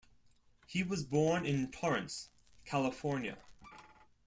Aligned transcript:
He 0.65 0.81
was 0.81 1.03
born 1.03 1.45
in 1.45 1.69
Torrance, 1.69 2.29
California. 2.65 3.37